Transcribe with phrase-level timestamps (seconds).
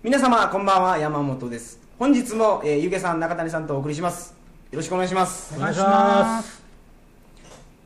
[0.00, 1.80] 皆様こんばんは山本です。
[1.98, 4.32] 本日も、えー、ゆげさん中谷さんとお送りします。
[4.70, 5.56] よろしくお願いします。
[5.56, 6.62] お願いします。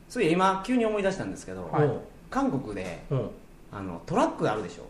[0.09, 1.89] そういや今急に思い出したんですけど、はい。
[2.29, 3.19] 韓国でうん。
[3.19, 3.29] うん
[3.71, 4.83] あのトラックあるでしょ。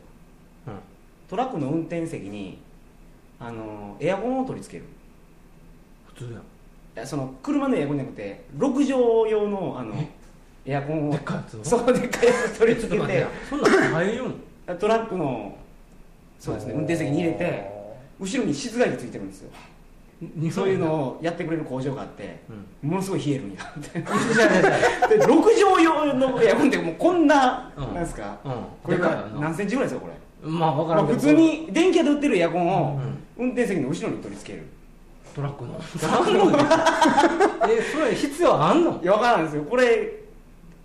[1.29, 2.59] トラックの運転席に
[3.39, 4.89] あのエアコンを取り付ける。
[6.07, 6.41] 普通やん。
[6.41, 6.43] い
[6.95, 9.95] やその車のエアコンじゃなくて6畳用のあの
[10.65, 11.63] エアコンをでっかいやつを？
[11.63, 13.25] そうでっかいやつ取り付けて。
[13.49, 14.25] そんなん買えよ。
[14.77, 15.57] トラックの
[16.43, 16.73] そうですね。
[16.73, 17.69] 運転席に入れて
[18.19, 19.49] 後ろに室外機ついてるんですよ。
[20.35, 22.41] にそういうのをやってくれる工場があって
[22.83, 22.89] うん。
[22.89, 27.93] ものすごい冷えるんやみたいなじゃあじゃあじゃで6畳用のエアコンってもうこんな、うん。
[27.93, 28.37] なんですか？
[28.43, 28.63] あうん。
[28.83, 30.11] これが何センチぐらいですかこ
[30.43, 31.19] れ、まあ分かまあ、らんけど。
[31.19, 32.97] 普通に電気屋で売ってるエアコンを
[33.37, 33.45] うん。
[33.45, 34.65] 運転席の後ろに取り付ける。
[35.33, 35.79] トラックの。
[37.69, 38.99] えそれ必要あんの？
[39.01, 39.63] いや分からんですよ。
[39.63, 40.19] これ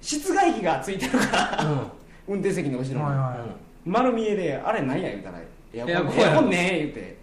[0.00, 1.84] 室外機がついてるから。
[2.28, 3.46] 運転席の後ろに、はいは
[3.88, 5.38] 丸見えであれ何や言うたら
[5.72, 7.18] エアコンエアコンねえ言うて。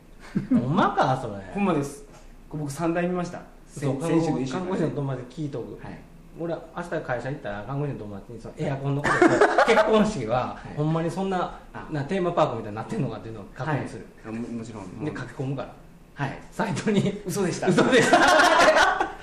[0.52, 1.34] うんほんまかそれ。
[1.54, 2.04] ほんまです。
[2.52, 3.42] 僕3台見ました。
[3.68, 4.60] 先週の一週間。
[4.60, 5.82] 看護師の友達に聞いとく。
[5.84, 5.98] はい。
[6.38, 10.76] 俺明日会社行ったら看護師の友達にそのエアコンのことと結婚式ははい。
[10.76, 11.88] ほんまにそんなあ。
[11.92, 14.36] なテーマパークみたいになってんのかっていうのを確認する、はい。
[14.36, 15.06] ももちろん。
[15.06, 15.74] で書き込むから。
[16.16, 16.40] はい。
[16.52, 17.22] サイトに。
[17.26, 17.68] 嘘でした。
[17.68, 18.18] 嘘でした。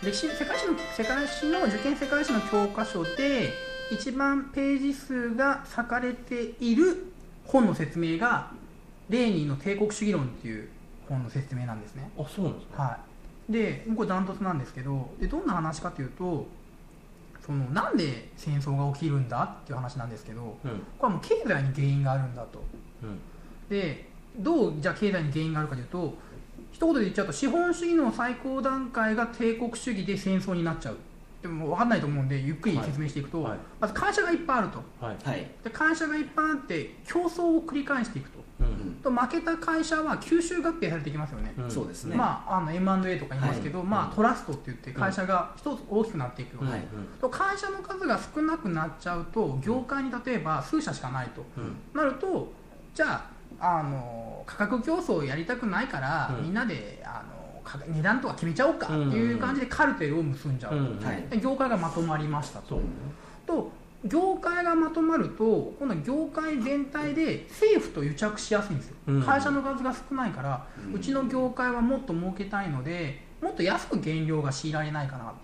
[0.00, 3.52] 歴史世界史の世界史の受験世界史の教科書で
[3.90, 7.17] 一番ページ数が割かれている
[7.48, 8.52] 本の説明が
[9.08, 10.68] レーニンの帝国主義論っていう
[11.08, 12.10] 本の説明なんですね。
[12.16, 12.82] あそうなんですか？
[12.82, 12.98] は
[13.48, 16.46] い、でこれダントツなんですけどでどんな話かというと
[17.44, 20.52] そのなんで戦争が起きるんだっていう話なんですけどうん。
[20.52, 20.68] これ
[21.04, 22.62] はもう経済に原因があるんだと。
[23.02, 23.18] うん。
[23.68, 26.14] でどうじゃあ経済に原因があるかというと
[26.70, 30.98] 一言で言っちゃうと資本主義の最高段階が帝国主義で戦争になっちゃう
[31.42, 33.52] でも分かんないと思うんでゆっくり説明していくと、はい。
[33.52, 33.60] はい。
[33.80, 34.78] まず会社がいっぱいあると。
[35.00, 35.16] はい。
[35.22, 38.38] はい、で会社がいっぱいあって競争を繰り返していくと。
[38.60, 41.70] うんと負けた会社は吸収合併されていきますよね、うん。
[41.70, 43.86] そうですね、まあ、あの M&A とか言いますけど、はい。
[43.86, 46.82] まあ、トラストって言って会社が一つ大きくなっていくよ、はい。
[47.20, 51.44] と会社の数が少なくなっちゃうと業界に例えば数社しかないと。
[51.56, 51.76] うん。
[51.94, 52.52] なると
[52.94, 53.24] じゃ
[53.60, 56.42] ああの価格競争をやりたくないから、うん。
[56.42, 57.37] みんなであのか
[57.86, 61.00] 値段とか決めちゃおうかっていう感じでカルテルを結んじゃう、うん。
[61.00, 61.22] はい。
[61.28, 62.80] で業界がまとまりましたと。
[63.46, 63.70] と
[64.04, 69.22] 業界がまとまると今度は業界全体で政府と癒着しやすいんですよ、うん。
[69.22, 75.34] 会社の数が少ないから、ううんちの業界はもっと儲けたいのでもっと安く原料が強いられないかなはい。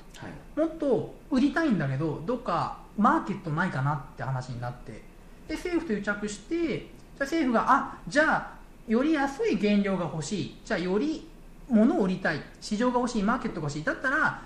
[0.55, 5.03] ともっと売りたいんだけどどっかマーケットないかなって話になって。
[5.49, 8.55] で政府と癒着してじゃあ政府があじゃあ
[8.87, 10.61] より安い原料が欲しい。
[10.65, 11.29] じゃあより
[11.69, 12.41] 物を売りたい。
[12.61, 13.85] 市場が欲しいマーケットが欲しい。
[13.85, 14.43] だったら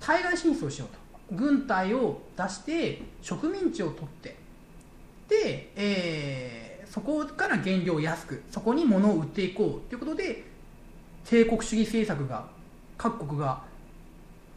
[0.00, 0.98] 対外進出をしようと。
[1.34, 4.36] 軍隊を出して植民地を取って。
[5.28, 9.90] で、えーそこから原料を安くそこに物を売っていこう。
[9.90, 10.44] ということで
[11.24, 12.48] 帝国主義政策が
[12.96, 13.62] 各国が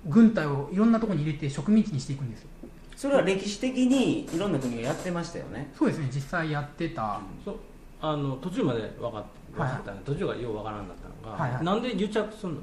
[0.05, 2.49] 軍隊をいろんなところに入れて植民地にしていくんですよ。
[2.95, 5.73] それは歴史的にいろんな国がやってましたよね。
[5.77, 6.09] そうですね。
[6.13, 7.19] 実際やってた。
[7.43, 7.55] そう。
[8.01, 9.25] あの途中まで分かっ
[9.59, 11.63] 分はいかったね、途中がよう分からんだったのが、はいはい。
[11.63, 12.59] なんで癒着するの？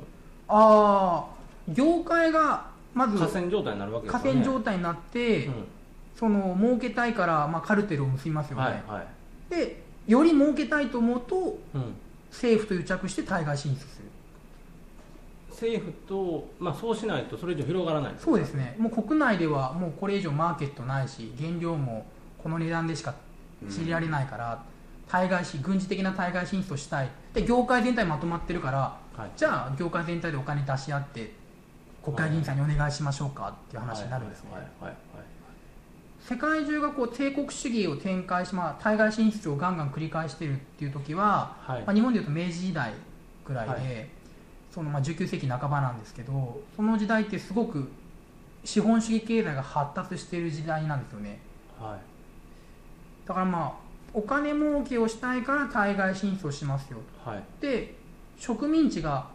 [0.49, 5.55] ああ業界がまず河川状態になるわけですよ河ね川状態になって、うん。
[6.17, 9.05] その儲けたいから、まあ、カルテルを結びますよね、はいは
[9.51, 9.55] い。
[9.55, 11.95] でより儲けたいと思うとうん。
[12.31, 14.05] 政府と癒着して対外進出する。
[15.51, 18.77] 政府と、まあ、そうしないとそれ以上広がらないそうですね。
[18.79, 22.07] もう国内ではもうこれ以上マーケットないし原料も
[22.43, 23.15] この値段でしか
[23.71, 24.63] 仕入れられないから、
[25.09, 27.11] 対外し軍事的な対外進出をしたい。
[27.35, 29.31] で業界全体まとまってるからはい。
[29.37, 31.33] じゃあ業界全体でお金出し合って
[32.03, 34.51] 国会議員さんにお願いしましょうかっていう話になるんですね、
[36.21, 41.83] 世界中がこう帝国主義を展開し、まあ、対外進出をガンガン繰り返してるっていう時は、はい。
[41.83, 42.93] まあ、日本でいうと明治時代
[43.45, 44.09] ぐらいで、はい。
[44.71, 47.91] そのまあ19世紀半ばなんですけどその時代ってすごく
[48.63, 51.41] 資本主義経済が発達している時代なんですよね。
[51.81, 53.29] はい。
[53.29, 53.86] だからまあ
[54.17, 57.45] お金儲けをしたいから対外進出をしますよはい。
[57.61, 57.95] で
[58.39, 59.27] 植民地が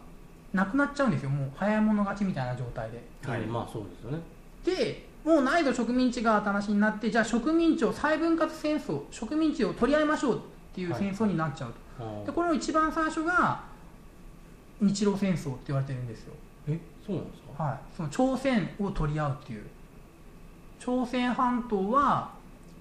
[0.52, 1.30] なくなっちゃうんですよ。
[1.30, 3.00] もう早い者勝ちみたいな状態で。
[3.26, 3.42] はい。
[3.42, 4.18] うんまあそうですよね。
[4.64, 10.40] でもうないと植民地が話になってじゃあ植民地を再分割戦争植民地を取り合いましょうっ
[10.74, 13.62] ていう戦争になっちゃうと、あーでこれの一番最初が
[14.80, 16.32] 日露戦争って言われてるんですよ、
[16.68, 17.62] えそうなんですか？
[17.62, 19.64] はい、その朝鮮を取り合うっていう。
[20.80, 22.32] 朝鮮半島は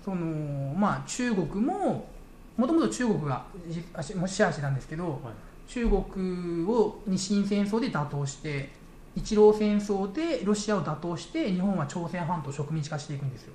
[0.04, 2.08] その、まあ、中国も
[2.58, 3.46] もともと中国が
[4.02, 5.18] 支配してたんですけど、はい。
[5.68, 8.70] 中国を日清戦争で打倒して
[9.16, 13.54] 日露戦争でロシアを打倒して日本は朝鮮半島を植民地化していくんですよ。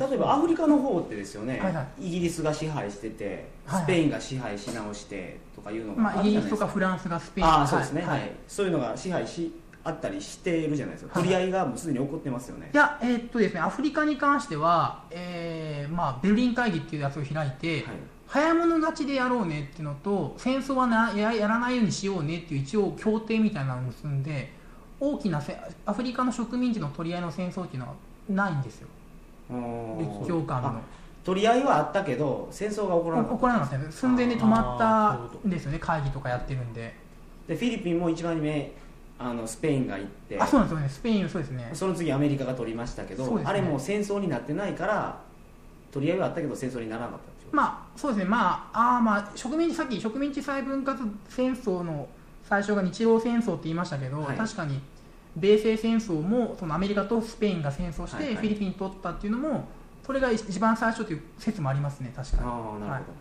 [0.00, 7.46] 例えばアフリカの方ってですよね、はいはイギリスが支配しててスペインが支配し直してとかいうのまあ、があるじゃないですか、イギリスとかフランスがスペイン。
[7.46, 8.20] ああそうですね、ははい。
[8.20, 8.30] い。
[8.46, 9.52] そういうのが支配し
[9.84, 11.28] あったりしているじゃないですか、はい。
[11.28, 12.70] 取り合いがもうすでに起こってますよね。
[12.72, 17.96] いや、えーっとですね、アフリカに関しては、えーまあ、ベルリン会議っていうやつを開いて、はい。
[18.26, 24.52] 早物勝ちでやろうねっていうのと、戦争はなややらないようにしようねっていう一応協定みたいなのを結んで、
[25.00, 27.94] 大きなせアフリカの植民地の取り合いの戦争っていうのは
[28.28, 28.88] ないんですよ、
[29.50, 30.18] あー。
[30.20, 30.68] 列強間の。
[30.68, 30.80] あ。
[31.24, 33.92] 取り合いはあったけど戦争が起こらなかっ起こらなかったよね。
[33.92, 35.12] 寸前で止まった
[35.46, 36.94] んですよね、会議とかやってるんで。
[37.46, 38.72] たでフィリピンも一番初め
[39.18, 41.70] あのスペインが行ってあ、そうなんですよね、スペイン、そうですね。
[41.72, 43.42] その次アメリカが取りましたけど、ね。
[43.44, 45.20] あれも戦争になってないから
[45.90, 48.30] 取り合いはあったけど戦争にならなかったまあそうですね。
[48.30, 52.08] まああーまあ植民地さっき植民地再分割戦争の
[52.44, 54.36] 最初が日露戦争って言いましたけど、はい。
[54.36, 54.80] 確かに
[55.36, 58.36] 米西戦争もそのアメリカとスペインが戦争してはいはい。
[58.36, 59.66] フィリピン取ったっていうのも
[60.04, 62.42] それが一番最初という説もありますね確かに。
[62.44, 63.12] ああなるほ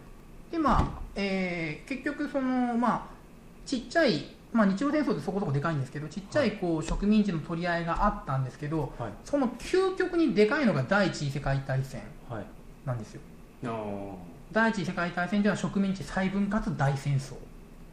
[0.52, 3.06] ど、でまあ、えー結局そのまあ
[3.66, 9.12] ちっちゃいまあ日露戦争ってそこそこでかいんですけどちっちゃいこう植民地の取り合いがあったんですけどはい。
[9.26, 12.46] その究極にでかいのが第一次世界大戦はい。
[12.86, 13.22] なんですよ。
[13.66, 14.16] あ
[14.52, 17.36] 第一次世界大戦では植民地再分割大戦争。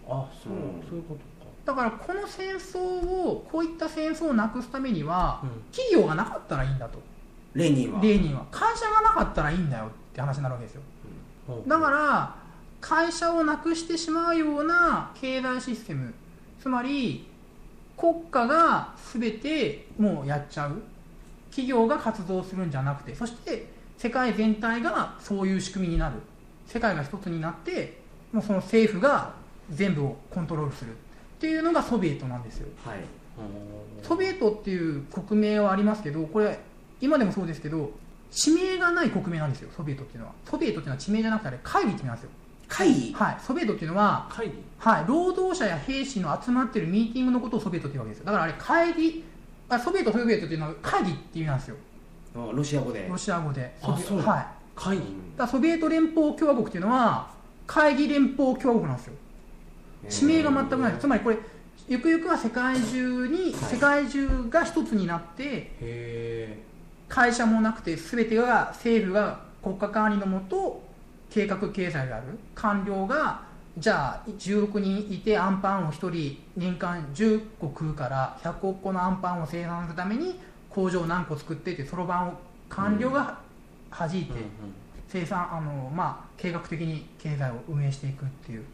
[0.09, 0.83] あそう、うん。
[0.89, 1.35] そういうこと
[1.65, 6.99] だからこの戦争をこういった戦争をなくすためにはか、企業がなかったらいいんだと。
[6.99, 8.03] ーレーニンは。
[8.03, 8.45] レーニンは。
[8.51, 10.83] 会社がなかったらいいんだよって話になるわけですよ。
[11.49, 11.69] うん。
[11.69, 12.37] だから
[12.81, 16.13] 会社をなくしてしまうような経済システム
[16.65, 17.27] つまり
[17.95, 20.81] 国家が全てもうやっちゃう。
[21.51, 23.67] 企業が活動するんじゃなくてそして
[23.99, 26.15] 世界全体がそういう仕組みになる。
[26.67, 28.01] 世界が一つになって
[28.33, 29.35] もうその政府が
[29.69, 30.93] 全部をコントロールする。
[30.93, 30.95] っ
[31.39, 32.69] ていうのがソビエトなんですよ。
[32.83, 32.97] はい。
[32.97, 33.05] うん
[34.03, 36.59] ソビエトっていう国名はありますけどこれ
[36.99, 37.91] 今でもそうですけど
[38.31, 40.33] 地名がない国名なんですよソビエトっていうのは。
[40.51, 42.31] ソビエトっていうのは地名じゃなくてあれ会議って意味なんですよ
[42.69, 43.13] 会議。
[43.13, 44.55] はいソビエトっていうのは、会議。
[44.79, 48.27] はい、労働者や兵士の集まってるミーティングのことをソビエトっていうわけですよ。
[48.27, 49.25] だからあれ会議
[49.69, 51.77] あソビエトソビエトっていうのは会議っていう意味なんですよ。
[52.37, 53.07] あロシア語で。
[53.09, 53.75] ロシア語で。
[53.83, 54.47] あそうはい、
[54.77, 55.03] 会議。
[55.37, 57.31] らソビエト連邦共和国っていうのは
[57.67, 59.15] 会議連邦共和国なんですよ。
[60.09, 60.95] 地名が全くない。
[60.99, 61.39] つまりこれ
[61.89, 63.53] ゆくゆくは世界中に、はい。
[63.53, 66.59] 世界中が一つになって
[67.09, 70.83] 会社もなくて全てが政府が国家管理のもと
[71.35, 72.39] 計画経済である。
[72.55, 73.43] 官僚が
[73.77, 80.39] じゃあ16人いてアンパンを1人年間10個食うから100億個のアンパンを生産するために
[80.71, 82.33] 工場を何個作ってってそろばんを
[82.69, 83.39] 官僚が
[83.91, 84.35] 弾いて
[85.09, 88.65] 生産あの、まあ、計画的に経済を運営していくっていう。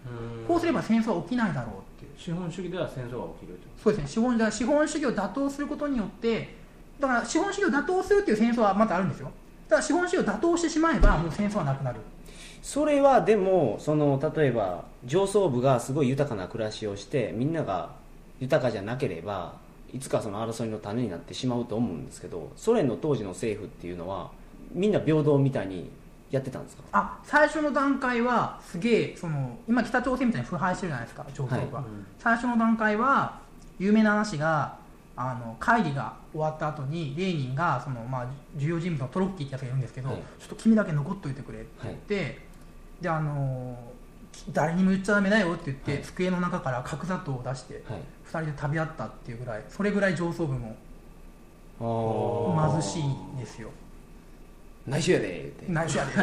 [0.47, 2.11] こうすれば戦争は起きないだろうっていう。
[2.19, 4.09] 資本主義では戦争が起きるとそうですね。
[4.09, 6.57] 資本資本主義を打倒することによって
[6.99, 9.31] だから資本主義を打倒するっていう戦争はまたあるんですよ。
[9.71, 12.01] だから資本主義を打倒してしまえばもう戦争はなくなる
[12.63, 17.91] それはでもその例えば上層部がすごい豊かな暮らしをしてみんなが
[18.39, 19.55] 豊かじゃなければ
[19.93, 24.31] いつかその争いの種になってしまうと思うんですけどソ連の当時の政府っていうのは
[24.73, 25.91] みんな平等みたいに
[26.31, 26.83] やってたんですか？
[26.93, 31.87] あ最初の段階はすげえその今北朝鮮みたいに腐敗してるじゃないですか上層部が、はい。
[32.21, 33.41] 最初の段階は
[33.81, 34.79] 有名な話が
[35.17, 38.27] あの会議が終わった後にレーニンがその、まあ、
[38.57, 40.19] 重要人物のトロッキーってやつがいるんですけど、はい。
[40.39, 42.50] ちょっと君だけ残っといてくれって言って、
[43.01, 43.77] であの
[44.53, 46.03] 誰にも言っちゃダメだよって言って、はい。
[46.03, 48.01] 机の中から角砂糖を出してはい。
[48.27, 50.77] 2人で食べ合ったっていうぐらいそれぐらい上層部も
[51.81, 53.71] あ貧しいんですよ。
[54.87, 55.29] 内緒やで。
[55.29, 56.13] 言うて内緒やで。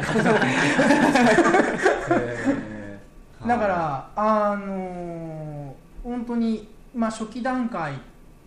[2.16, 3.00] へ
[3.46, 7.94] だからあの本当にまあ初期段階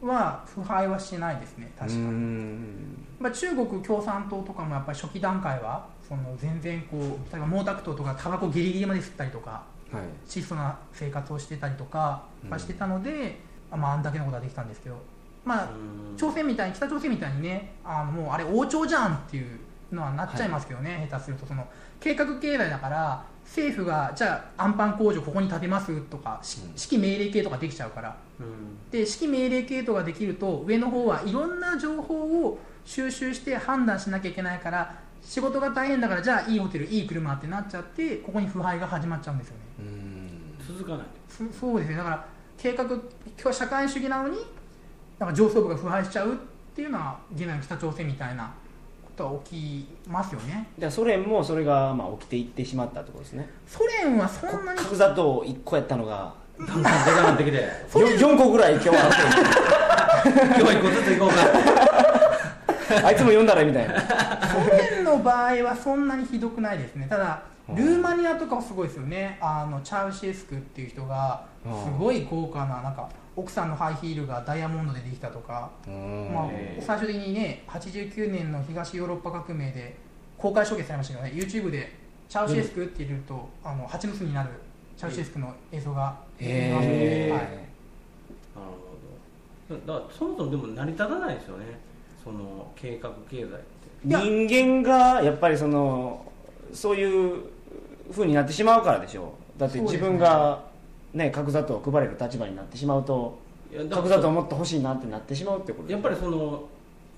[0.02, 1.96] は腐敗はしてないですね確か。
[1.96, 3.06] に、うん。
[3.20, 7.00] まあ、中国共産党とかもやっぱり初期段階はその全然こう
[7.32, 9.62] 例えば毛沢東とかタバコギリギリまで吸ったりとか
[9.92, 10.02] はい。
[10.28, 13.40] 質素な生活をしてたりとかはしてたので、
[13.70, 14.96] まあ、あんだけのことができたんですけど、
[15.44, 15.70] まあ、
[16.16, 19.60] 朝鮮みたいに北朝鮮みたいにねあのもうあれ王朝じゃんっていう
[19.92, 21.66] のはなっちゃいますけどね、下手するとその
[21.98, 26.68] 計画経済だから政府がじゃあアンパン工場ここに建てますとかしうん。
[26.68, 28.16] 指揮命令系とかできちゃうから。
[28.38, 28.90] うん。
[28.90, 39.60] で指揮命令系統ができると上の方はいろんな情報を収集して判断しなきゃいけないから仕事が大変だからじゃあいいホテルいい車ってなっちゃってここに腐敗が始まっちゃうんですよね。
[39.80, 40.76] うん。
[40.76, 41.06] 続かない。
[41.28, 41.96] そそうですね。
[41.96, 42.26] だから
[42.58, 42.98] 計画今
[43.36, 44.38] 日は社会主義なのに
[45.18, 46.36] なんか上層部が腐敗しちゃうっ
[46.74, 48.52] ていうのは現在の北朝鮮みたいな
[49.04, 49.50] ことは起
[49.86, 50.68] きますよね。
[50.78, 53.48] じゃあソ連もそれがまあ起きていってしまったってことですね。
[53.66, 54.78] ソ連はそんなに。
[54.78, 58.94] 角砂糖1個やったのがだんだんでかなってきて 4, 4個ぐらい今日は
[60.24, 62.00] 今日は一個ずつ行こうか。
[63.06, 63.94] あいつも読んだらみたいな。
[64.48, 67.06] ソ連の場合はそんなにひどくないですね。
[67.08, 67.76] ただうん。
[67.76, 69.38] ルーマニアとかはすごいですよね。
[69.40, 71.84] あのチャウシェスクっていう人がうん。
[71.84, 76.30] すごい豪華ななんか奥さんのハイヒールがダイヤモンドでできたとか、うん。
[76.34, 76.48] まあ
[76.80, 79.96] 最終的にね89年の東ヨーロッパ革命で
[80.38, 81.42] 公開処刑されましたけどね。
[81.42, 81.98] YouTube で
[82.28, 84.50] チャウシェスクって入れると、あの蜂の巣になる
[84.96, 87.40] チャウシェスクの映像が出てますのではい。
[87.40, 87.50] なる
[89.68, 89.94] ほど。
[89.94, 91.78] だからそもそもでも成り立たないですよね。
[92.22, 93.54] その計画経済って
[94.04, 96.24] 人間がやっぱりその
[96.72, 97.42] そういう
[98.12, 99.34] ふうになってしまうからでしょ。
[99.56, 100.64] うだって自分が
[101.12, 103.38] ね角砂糖を配れる立場になってしまうと
[103.70, 106.64] いやだ角砂糖もっと欲しいなってなってしまうってことやっぱりその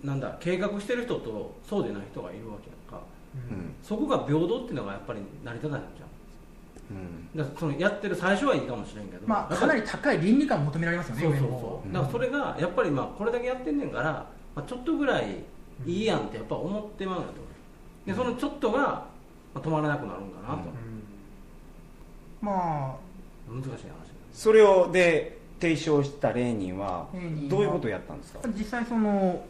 [0.03, 3.07] なんだ計画してる人とそうでない人がいるわけやんか。
[3.51, 3.75] うん。
[3.83, 6.07] そこが平等っていうのがやっぱり成り立たないんじゃ
[6.95, 6.99] ん。
[6.99, 7.39] うん。
[7.39, 11.93] だからそのやってる最初はいいかもしれんけどまあ、かなり高い倫理観を求められますよねそうそうそう。
[11.93, 15.45] だからそれがやっぱりまあこれだけやってんねんから、まあ、ちょっとぐらい
[15.87, 17.43] いいやんってやっぱ思ってまうんだと思
[18.07, 19.11] うでそのちょっとがま
[19.55, 20.71] あ止まらなくなるんかなと、
[22.41, 23.13] まあ。
[23.49, 23.79] 難しい話
[24.33, 27.07] それをで提唱したレーニンは
[27.49, 28.41] どういうことをやったんですか？
[28.57, 29.45] 実際その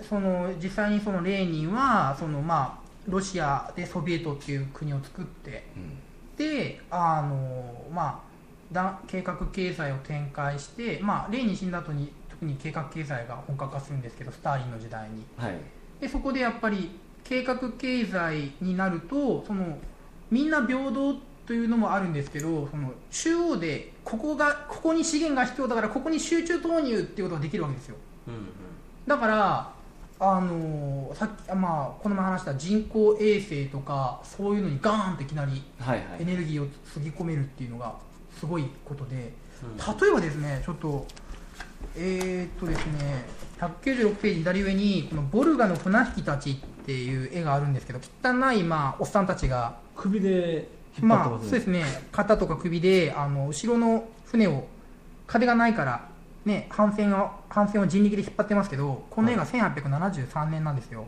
[0.00, 5.98] その実際にそのレーニンはそのまあロシアでソビエトっていう国を作ってうん。
[6.36, 8.20] であのまあ
[8.72, 15.24] だ計画経済を展開してまあレーニン死んだ後に特に計画経済が本格化するんですけどスターリンの時代に。
[15.36, 15.54] はい。
[16.00, 16.90] でそこでやっぱり
[17.22, 19.78] 計画経済になるとその
[20.28, 21.14] みんな平等
[21.46, 27.96] というのもあるんですけどその中央でここがここに資源が必要だからここに集中投入っていうことができるわけですよ。
[28.26, 28.40] うんうん。
[29.06, 29.72] だから
[30.18, 35.62] あのさっき、まあ、この前話した人工衛星とかそういうのにガーンっていきなり
[36.18, 37.94] エいネルギーをつぎ込めるっていうのが
[38.36, 39.32] すごいことで
[39.62, 40.00] うん。
[40.00, 41.06] 例えばですねちょっと
[41.96, 43.24] えー、っとですね
[43.60, 50.68] 196ページ左上にこのボルガの船引きたちっていう絵があるんですけど汚い、まあ、おっさんたちが首で
[51.00, 51.84] まあますそうですね。
[52.10, 54.66] 肩とか首であの後ろの船を
[55.26, 56.08] 風がないから
[56.44, 61.06] ね帆船を帆船を人力で引っ張ってますけどこの絵が1873年なんですよ、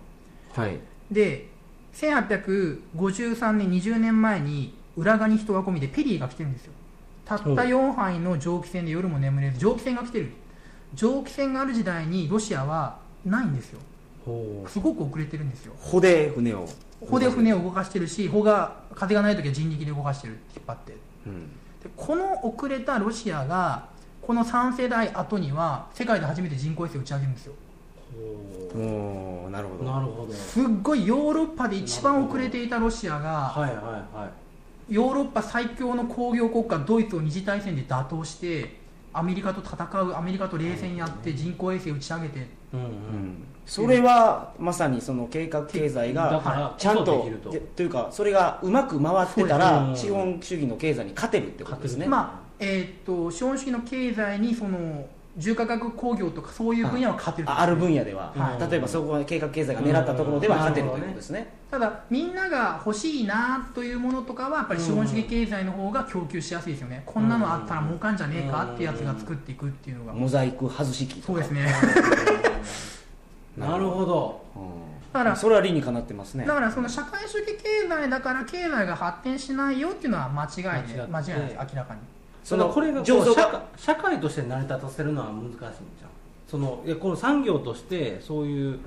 [0.54, 0.78] はい。
[1.10, 1.48] で
[1.94, 6.72] 1853年20年前に浦賀に人が込みでペリーが来てるんですよ。
[7.24, 10.32] たった4杯の蒸気船で夜も眠れず蒸気船が来てる
[10.94, 13.80] 蒸気船がある時代にロシアはないんですよ。
[14.24, 15.74] ほすごく遅れてるんですよ。
[15.78, 16.68] 帆で船を。
[17.00, 20.96] 帆で船を動かしてるし帆が風がない時は人力で動かしてる引っ張って。
[21.26, 21.48] うん。
[21.82, 23.88] でこの遅れたロシアが
[24.22, 27.52] この3世代後には世界で初めて人工衛星を打ち上げるんですよ。
[28.76, 29.84] おーなるほうど。
[29.84, 30.32] なるほど。
[30.32, 34.94] すっごいヨーロッパで一番遅れていたロシアがはいはいはい。
[34.94, 38.83] ヨーロッパ最強の工業国家ドイツを二次大戦で打倒して
[39.14, 42.48] アメリカと戦うアメリカと冷戦やって人工衛星打ち上げて。
[42.72, 42.90] うんううん。
[42.90, 47.26] んそれはまさにその計画経済だがちゃんこと。
[47.74, 52.06] というかそれがうまく回ってたら資本主義の経済に勝てるってことですね。
[52.06, 55.06] まあえーっと資本主義の経済にその
[55.36, 71.66] 重化学工業とかそういう分野は勝てるあある分野では、はい例えばそこは計画経済が狙ったところでは勝てるということですねただみんなが欲しいなというものとかはやっぱり資本主義経済の方が供給しやすいですよね、こんなのあったら儲かんじゃねえかってやつが作っていくっていうのが、モザイク外し機そうですね。
[73.58, 74.44] なるほど。
[74.54, 74.62] うん。
[75.12, 76.46] だからそれは理にかなってますね。
[76.46, 82.00] だからその社会主義経済だから経済が発展しないよっていうのは間違いで間違いないです明らかに。
[82.44, 85.74] そのこれが社会社会として成り立たせるのは難しいんじゃん
[86.46, 88.78] そのいやこの産業としてそういう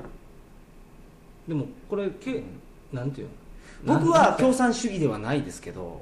[1.48, 2.44] でもこれけ
[2.94, 3.28] なんていう
[3.84, 4.00] の？
[4.00, 6.02] 僕は共産主義ではないですけど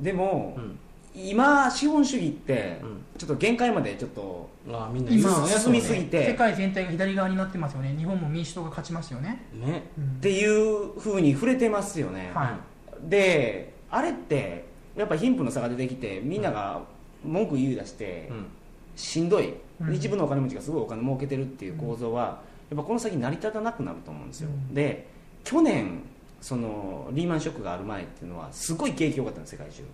[0.00, 0.78] でも、うん。
[1.18, 3.00] 今資本主義ってうん。
[3.16, 7.94] ちょっと限界までちょっとああみんな今は進みすぎて世界全体が左側になってますよね。
[7.96, 9.84] 日本も民主党が勝ちますよね、ね。
[10.18, 12.58] っていうふうに触れてますよね、は
[13.06, 13.08] い。
[13.08, 16.82] であれってやっぱ貧富の差が出てきてみんなが
[17.24, 18.46] 文句言い出してうん。
[18.94, 19.94] しんどい、うん。
[19.94, 24.74] 一部のお金持ちがすごいお金儲けてるっていう構造はやっぱこの先成り立たなくなると思うんですよ、うん。
[24.74, 25.06] で
[25.46, 26.02] 去年
[26.40, 29.84] そのリーマンショックがある前っていうのはすごい景気良かったんです世界中。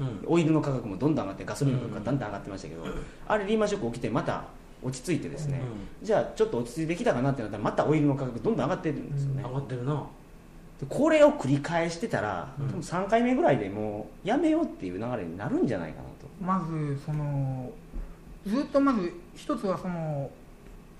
[0.00, 0.24] うん。
[0.26, 2.84] オイルの価格もどんどん上がってガソリンの価格がだんだん上がってましたけど、
[3.28, 4.44] あれリーマンショック起きてまた
[4.82, 5.60] 落ち着いてですね、
[6.02, 10.06] じゃあちょっと落ち着いてきたかなってなったらまたオイルの価格どんどん上がってるんですよね、上がってるな。
[10.80, 12.66] でこれを繰り返してたら、うん。
[12.68, 16.14] 多分3回目ぐらいでもうやめようっていう流れになるんじゃないかなと。
[16.40, 17.70] まずその
[18.46, 20.30] ずっとまず一つはその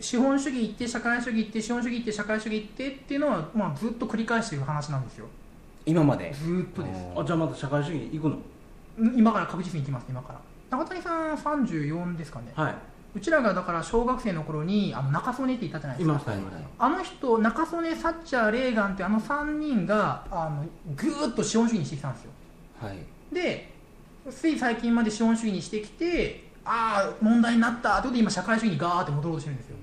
[0.01, 5.27] 資本主義行って社会主義行って資本主義行って社会主義行ってっていうのは、まあ、ずっと繰り返している話なんですよ。
[5.87, 6.33] 今まで？
[6.35, 7.01] ずーっとです。
[7.17, 8.39] ああじゃあまた社会主義行くの？
[9.17, 10.07] 今から確実に行きます。
[10.09, 10.41] 今から。
[10.71, 12.53] 中谷さん34ですかね。
[12.55, 12.75] はい。
[13.15, 16.13] うちらがだから小学生の頃にあの中曽根って言ったじゃないですか。
[16.13, 22.31] いましたいましたあの人中曽根サッチャーレーガンってあの3人があのぐーっと資本主義にしてきたんですよ。
[22.81, 22.99] はい。
[23.33, 23.73] で
[24.31, 29.77] つい最近まで資本主義にしてきてああ問題になったということで今社会主義にガーって戻ろうとしてるんですよ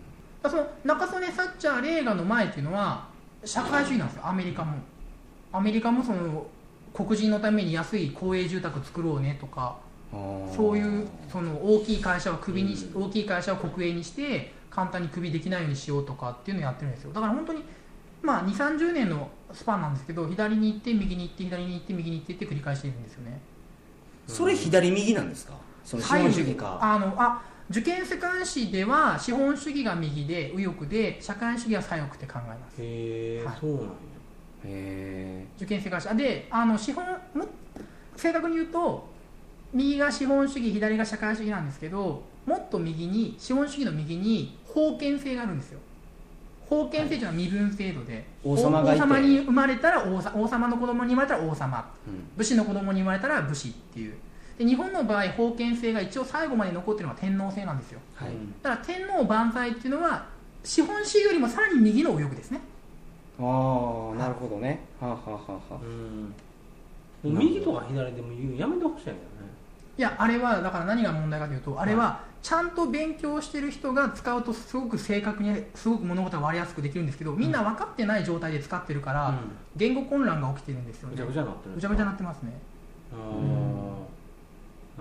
[0.49, 3.07] その中曽根サッチャーレーガンの前っていうのは
[3.45, 4.77] 社会主義なんですよアメリカも。
[5.53, 6.47] アメリカもその
[6.93, 9.77] 黒人のために安い公営住宅作ろうねとか
[10.55, 17.13] そういうその大きい会社をクビにし、大きい会社を国営にして簡単にクビできないようにしようとかっていうのをやってるんですよ。
[17.13, 17.63] だから本当に
[18.21, 23.39] まあ2 3 0年のスパンなんですけど左に行って右に行って左に行って右に行ってって繰り返しているんですよね。
[24.27, 25.53] それ左右なんですか？
[25.83, 32.81] その資本主義か、あのあ受験世界史では資本主義が右で右翼で社会主義は左翼って考えます。
[32.81, 33.55] へえはい。
[33.59, 33.87] そうなんや。
[34.65, 36.09] へ受験世界史。
[36.09, 37.47] あであの資本も
[38.15, 39.09] 正確に言うと
[39.73, 45.79] 右が資本主義左が社会主義なんですけどもっと右に資本主義の右に封建制があるんですよ。
[46.67, 49.03] 封建制というのは身分制度で、王様がいて。
[49.03, 51.77] 王様に生まれたら王様の子供に生まれたら王様。
[52.07, 54.13] ーうん武士の子供に生まれたら武士っていう
[54.61, 57.99] で日本の場合封建制が一応最後まで残ってるのは天皇制なんですよ。
[58.15, 58.29] はい。
[58.29, 60.25] うんだから天皇万歳っていうのは
[60.63, 62.61] 資本主義よりもさらに右の右翼ですね。
[63.39, 64.81] ああなるほどね。
[64.99, 65.75] はあ、はあはあはあ。
[65.83, 66.33] うん。
[67.33, 69.21] もう右とか左でも言うやめてほしいんやけどね。
[69.97, 79.39] いやあれはだから何が問題かというとあれはちゃんと勉強してる人が使うとすごく正確にすごく物事が割りやすくできるんですけどみんな分かってない状態で使ってるから、
[79.75, 81.15] 言語混乱が起きてるんですよね。
[81.15, 82.59] ぐちゃぐちゃになってるぐちゃぐちゃになってますね。
[83.13, 84.20] あー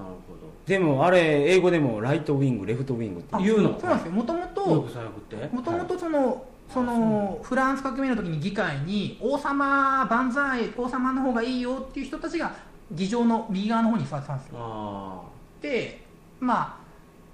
[0.02, 0.30] なるほ
[0.66, 3.78] でもあれ英語でもライトウィングレフトウィングってあ言うの。
[3.80, 4.12] そうなんですよ。
[4.12, 4.66] もともと
[5.52, 12.54] もともとそのそのフランス革命の時に議会に王様万歳王様の方がいいよっていう人たちが
[12.92, 14.58] 議場の右側の方に座ってたんですよ。
[14.58, 15.22] あ
[15.60, 16.00] で
[16.38, 16.80] まあ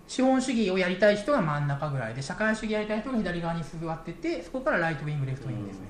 [0.09, 5.87] 資本主義をやりたい人が真ん中ぐらいで社会主義やりたい人が左側に座っててそこからライトウィングレフトウィングですね、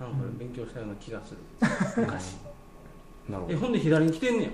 [0.00, 1.40] あなんかこれ勉強したような気がする。
[2.02, 2.36] 昔。
[3.28, 3.52] なるほど。
[3.52, 4.50] えほんで左に来てんねや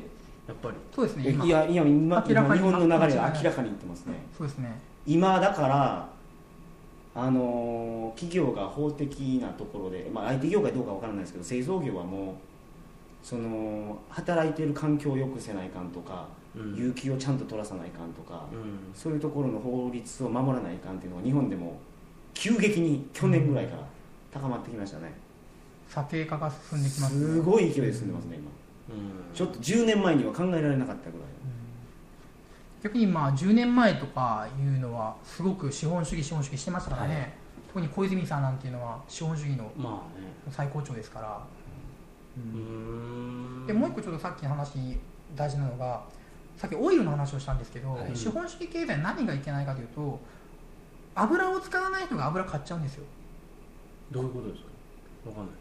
[0.48, 0.76] やっぱり。
[0.94, 4.14] そうですねいや今明らかに今日本の流れが明らかに言ってますね。
[4.36, 4.80] そうですね。
[5.06, 6.08] 今だから
[7.14, 12.34] あのー企業が法的なところで、まあ、IT 業界どうかわからないですけど製造業はもう
[13.22, 16.74] その働いている環境を良くせないかんとか、うん。
[16.76, 18.94] 有給をちゃんと取らさないかんとか、うん。
[18.94, 21.78] そういうところの法律を守らないかんっていうのが日本でも
[22.34, 23.82] 急激に去年ぐらいから
[24.32, 25.12] 高まってきましたね、
[25.88, 27.26] 査定化が進んできますね。
[27.26, 28.48] すごい勢いで進んでますね今。
[28.48, 28.55] うん
[29.34, 31.26] ちょっと10年前には考えられなかったぐらい
[32.82, 37.32] 逆にまあ10年前とかいうのはすごく資本主義資本主義してましたからね、はい。
[37.68, 40.26] 特に小泉さんなんていうのは資本主義のまあね。
[40.50, 41.40] 最高潮ですから、
[42.36, 42.42] うー
[43.64, 43.66] ん。
[43.66, 44.98] でもう一個ちょっとさっきの話に
[45.34, 46.04] 大事なのが
[46.56, 48.14] さっきオイルの話をしたんですけど、はい。
[48.14, 50.20] 資本主義経済何がいけないかというと
[51.16, 53.04] 油を使わない人が油買っちゃうんですよ。
[54.12, 54.68] どういうことですか？
[55.30, 55.54] わかんない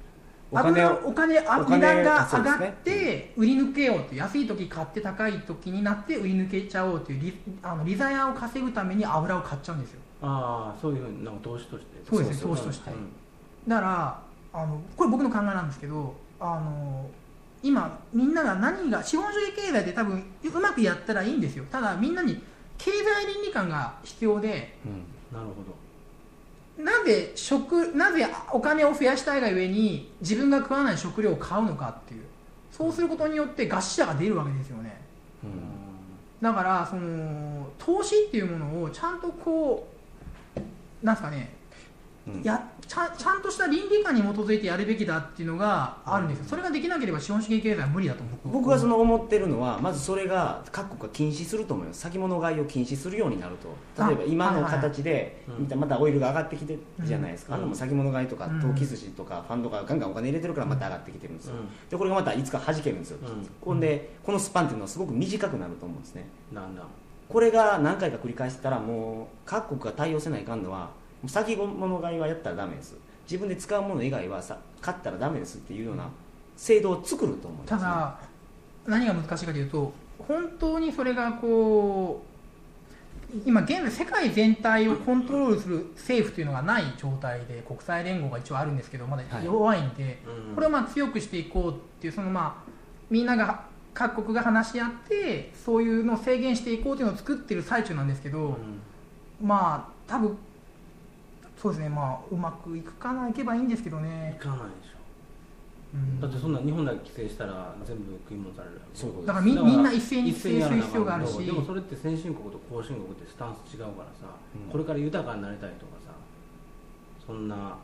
[0.51, 9.99] お金お金値段が上がって売り抜けようって安い時買って高い時になって売り抜けちゃおうというリあのリザヤを稼ぐために油を買っちゃうんですよ。
[10.21, 11.87] ああそういうふうになんか投資として。
[12.07, 12.91] そうですね投資として。
[12.91, 13.11] うん。
[13.67, 14.21] だから
[14.53, 17.09] あのこれ僕の考えなんですけどあの
[17.63, 21.65] 今みんなが何が資本主義経済って多分うまくやったらいいんですよ。
[21.71, 22.41] ただみんなに
[22.77, 25.03] 経済倫理観が必要でうん。
[25.35, 25.84] なるほど
[26.77, 32.23] なぜ食なぜお金を増やしたいがゆえに自分が食わない食料を買うのかっていう。
[32.71, 34.99] そうすることによって餓死者が出るわけですよね。
[35.43, 35.51] うん。
[36.41, 39.87] だからその投資っていうものをちゃんとこ
[40.57, 41.54] うなんですかねうん
[42.43, 52.01] やちゃんちゃんとした倫理観に基づいてやるべきだっていうのがあるんですよ、それができなければ資本主義経済は無理だと僕僕がその思ってるのはまずそれが各国が禁止すると思います。
[52.01, 53.69] 先物買いを禁止するようになると。
[54.07, 55.43] 例えばあ今の形で
[55.75, 57.59] またオイルが上がってきてるじゃないですか、うん。
[57.59, 58.61] あのも先物買いとかうん。
[58.61, 63.47] 投機筋とかファンドがガンガンお金入れてるからまた上がってきてるんですよ、うでこれがまたいつか弾けるんですよ、うん。
[63.61, 66.27] ほんでこのスパンっていうのはすごく短くなると思うんですね。
[66.51, 66.81] んなんだ。
[67.29, 70.89] これが何回か繰り返してたらもう各国が対応せないかんのは
[71.27, 72.95] 先物買いはやったらダメです。
[73.25, 76.07] 自分で使うもの以外はさ買ったらダメですっていうような
[76.55, 78.19] 制度を作ると思うんです、ね、ただ
[78.87, 82.35] 何が難しいかというと本当にそれがこう
[83.45, 89.45] 今現在世界全体をコントロールする政府というのがない状態で国際連合が一応あるんですけどまだはい。
[89.45, 90.55] 弱いんで、うん。
[90.55, 92.71] これをまあ強くしていこうっていうそのまあ
[93.09, 98.55] みんなが各国が話し合ってそういうのを制限していこうというのを作ってる最中なんですけど、うん。
[99.41, 100.37] まあ多分
[101.65, 101.89] そうですね。
[101.89, 104.93] まあうまくいくかないけばいいんですけどいね、かないでし
[105.95, 106.19] うん。
[106.19, 109.25] ょだってそんな日本だけ規制したら全部食い物されるそう。
[109.25, 111.43] だからみみんな一斉に規制する必要があるし。
[111.43, 113.89] でもそれって先進国と後進国ってスタンス違うから
[114.21, 114.71] さ、うん。
[114.71, 116.13] これから豊かになりたいとかさ
[117.25, 117.75] そんな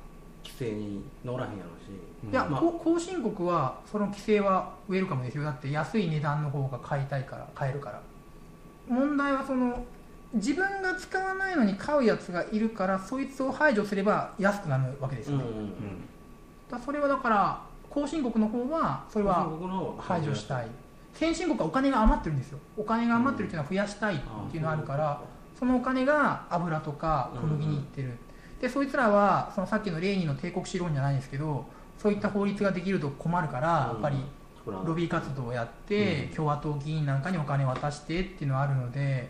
[0.43, 5.43] 規制に乗らへんやろし、いや、まあ後進国はその規制はウェルカムですよ。
[5.43, 7.99] だって安い値段の方が買いたいから買えるから。
[8.87, 9.83] 問題はその
[10.33, 15.73] 自分が使わないのに買うやつがいるからそいつを排除すれば安くなるわけですよね、うんうん
[16.71, 19.49] だそれはだから後進国の方はそれは
[19.99, 20.67] 排除したい。
[21.13, 22.59] 先進国はお金が余ってるんですよ。
[22.77, 25.21] お金が余ってるっていうのは増やしたいっていうのがあるから、
[25.59, 28.17] そのお金が油とか小麦にいってる、
[28.61, 31.65] でそいつらはそのさっきのレーニンの帝国史論じゃないですけど
[31.97, 34.23] そういった法律ができると困るから、やっぱり
[34.65, 36.35] ロビー活動をやって、うん。
[36.35, 39.29] 共和党議員なんかにお金を渡してっていうのはあるので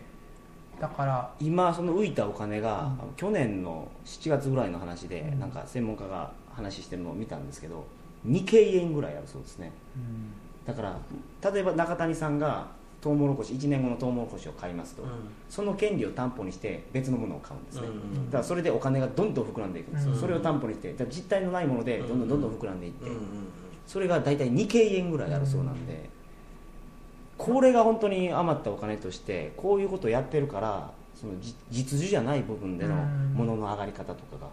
[0.82, 2.78] だから今その浮いたお金が、うん。
[2.78, 5.40] あの去年の7月ぐらいの話で、うん。
[5.40, 7.86] なんか専門家が話してるのを見たんですけど
[8.28, 9.72] 2京円ぐらいあるそうですね。
[10.66, 10.98] だから
[11.52, 12.66] 例えば中谷さんが
[13.00, 15.10] トウモロコシ1年後のトウモロコシを買いますと、うん。
[15.48, 23.22] その権利を担保にして別のものを買うんですね、うんだからそれでお金がどんどん膨らんでいくんですよ、うんそれを担保にして実体のないものでどんどんどんどん膨らんでいって、うんうん
[23.88, 26.10] それが大体2京円ぐらいあるそうなんで、
[27.46, 33.34] これが本当に余ったお金としてこういうことをやってるからそのじ実需じゃない部分でのうん。
[33.34, 34.48] ものの上がり方とかが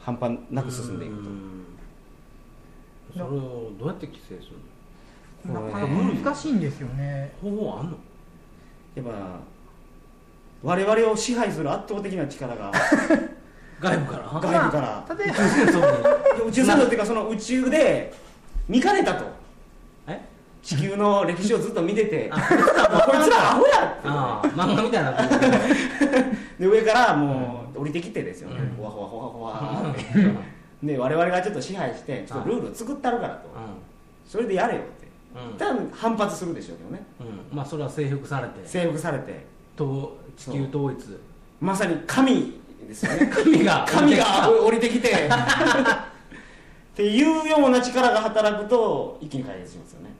[0.00, 1.64] 半端なく進んでいくと、うん。
[3.12, 5.60] それをどうやって規制するの？
[5.66, 5.92] なかなか
[6.24, 7.32] 難しいんですよね。
[7.42, 7.96] 方法あんの？
[8.94, 9.12] やっぱ
[10.62, 12.70] 我々を支配する圧倒的な力が
[13.80, 14.40] 外部から？
[14.40, 14.80] 外部から。
[14.80, 16.44] まあ例えば。
[16.46, 18.12] 宇宙戦争っていうかその宇宙で
[18.68, 19.24] 見かねたと。
[19.24, 19.31] え
[20.62, 22.30] 地球の歴史をずっと見てて。
[22.32, 22.40] あ
[23.06, 23.50] こいつら。
[23.50, 24.48] アホやって。
[24.48, 25.12] 漫画みたいな
[26.58, 28.76] で上からもう降りてきてですよね、うん。
[28.76, 30.02] ほわほわほわほわって。
[30.86, 33.48] で我々がちょっと支配してちょっとルールを作ったるからと。
[34.26, 35.08] それでやれよって。
[35.50, 35.58] うん。
[35.58, 37.06] 多分反発するでしょうけどね。
[37.20, 37.56] うん。
[37.56, 38.60] まあそれは征服されて。
[38.64, 39.44] 征服されて。
[39.76, 41.18] と地球統一。
[41.60, 43.26] まさに神ですよね。
[43.34, 43.84] 神が。
[43.88, 44.24] 神が
[44.64, 45.08] 降りてきて。
[46.92, 50.11] っていうような力が働くと一気に解決しますよね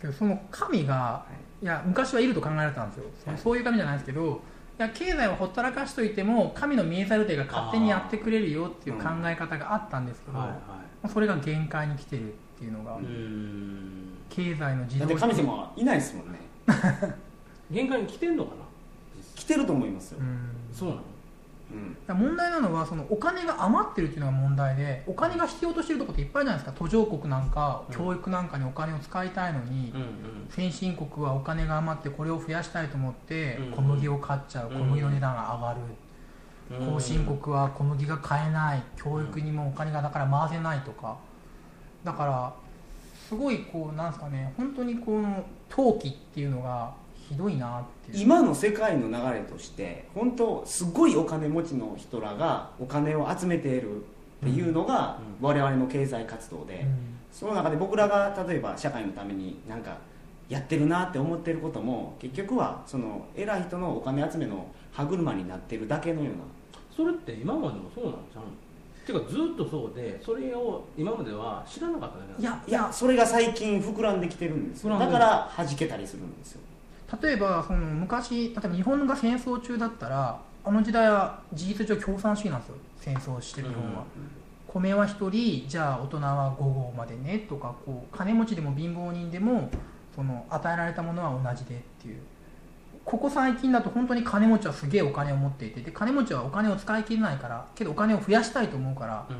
[0.00, 1.24] けどその神が
[1.62, 1.64] い。
[1.66, 3.38] や昔はいると考えられてたんですよ、はい。
[3.38, 4.42] そういう神じゃないですけど
[4.78, 10.38] いや経済をほったらかしといても神の見えざる手が勝手にやってくれるよっていう考え方があったんですけど、
[11.08, 12.98] それが限界に来てるっていうのが、
[14.28, 16.40] 経済の自動だって神様はいないですもんね。
[17.70, 18.56] 限界に来てんのかな。
[19.34, 20.18] 来てると思いますよ。
[20.20, 20.50] う、ん。
[20.72, 21.02] そうなの？
[21.70, 22.16] うん。
[22.16, 26.78] 問題なのはそのお金が余ってるっていうのが問題でお金が必要としてるところっていっぱいじゃないですか。
[26.78, 27.96] 途上国なんかうん。
[27.96, 30.06] 教育なんかにお金を使いたいのに、うん
[30.48, 34.70] 先進国はお金が余ってこれを増やしたいと思ってうん小麦を買っちゃう。
[34.70, 38.82] うん小麦の値段が上がる、うん後進国は小麦が買えない。
[38.96, 41.16] 教育にもお金がだから回せないとか。
[42.04, 42.52] だから
[43.28, 44.52] すごいこうなんですかね。
[44.56, 46.92] 本当にこの投機っていうのが
[47.28, 48.22] ひどいなっていう。
[48.22, 53.98] 今の世界の流れとして本当すごいお金持ちの人らがお金を集めているっ
[54.44, 55.46] ていうのがうん。
[55.46, 56.86] 我々の経済活動で、
[57.32, 59.98] その中で僕らが例えば社会のためになんか
[60.48, 66.40] やってるなって思ってることも結局はその偉い人のお金集めの歯車になってるだけのような。
[66.96, 68.50] それって今までもそうなんちゃうの？
[69.06, 76.60] てかずっとそうでそれを今までは知らなかっただけなんいやいやそれが最近膨らんできてるんですだから弾けたりするんですよ
[77.22, 82.76] 例えばその昔例えば日本が戦争中だったらあの時代は事実上共産主義なんですよ。
[82.98, 84.04] 戦争してる日本は、
[84.66, 89.70] 米は1人じゃあ大人は5合までねとかこう金持ちでも貧乏人でも
[90.14, 92.20] その与えられたものは同じでっていう。
[93.04, 99.36] ここ最近だと本当に金持ちはすげえお金を持っていてで金持ちはお金を使い切れないからけどお金を増やしたいと思うからうん。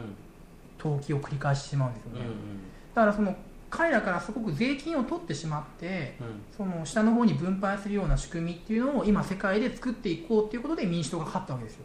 [0.79, 2.35] 投機を繰り返してしまうんですよね、うんうん。
[2.95, 3.35] だからその
[3.69, 6.17] 彼らからすごく税金を取ってしまって
[6.57, 11.81] その下の方に分配するような仕組みっていうのを今世界で作っていこうっていうことで民主党が勝ったわけですよ。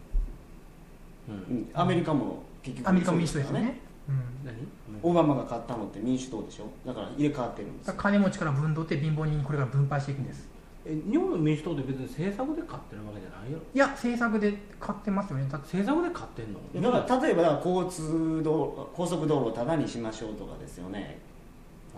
[1.30, 1.36] うん。
[1.36, 1.41] うん。
[1.41, 3.80] うんアメリカも結局アメリカ民主党ですよね。
[4.08, 4.15] うん。
[4.46, 4.56] 何？
[5.04, 6.65] オバマが勝ったのって民主党でしょ？
[6.86, 10.48] だから入れ替わってるんです金持ちから分取って貧乏人にこれから分配していくんです。
[10.86, 15.48] え日本の民主党って別に政策で勝ってるわけじゃないよいや政策で買ってますよね。
[15.50, 15.78] だって。
[15.78, 16.91] 政策で勝ってんの？
[16.91, 21.20] だから例えば交通道高速道路をタダにしましょうとかですよね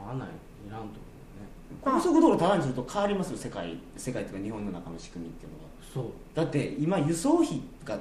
[0.03, 0.91] わかんないいらんと思
[1.85, 5.63] まあ高速道路をタダにすると変わりますよ世界世界というか日本の中の仕組みっていうのが。
[6.01, 6.03] う。
[6.03, 7.97] よねだって今輸送費が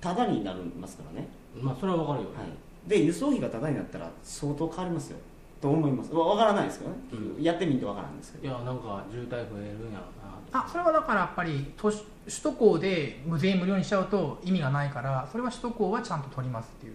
[0.00, 5.18] タダになりますからね、そうまあそれはわかるよ、はい、で輸送費がタダになったら相当変わりますよ。
[5.60, 6.12] と思います？
[6.14, 6.96] わわからないですけどね、
[7.40, 8.44] うやってみるとわからないんですけど。
[8.46, 10.66] いやなんか渋滞増えるんやろなと。
[10.66, 16.94] あそれはだからやっぱり都市首都高で無税無料にしちゃうと意味がないからそれは首都高はちゃんと取りますっていう。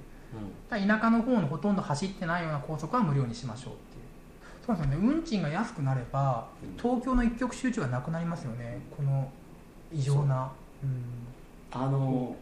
[0.70, 3.74] だから田舎の方のほとんど走ってないような高速は無料にしましょう
[4.66, 4.98] そうですよね。
[5.02, 6.78] 運賃が安くなればうん。
[6.78, 8.80] 東京の一極集中がなくなりますよね。
[8.96, 9.30] この
[9.92, 10.52] 異常な
[10.84, 11.04] うん。
[11.72, 12.36] あの